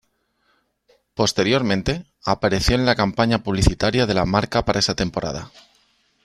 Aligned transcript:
Posteriormente, 1.13 2.07
apareció 2.25 2.73
en 2.73 2.87
la 2.87 2.95
campaña 2.95 3.43
publicitaria 3.43 4.07
de 4.07 4.15
la 4.15 4.25
marca 4.25 4.65
para 4.65 4.79
esa 4.79 4.95
temporada. 4.95 5.51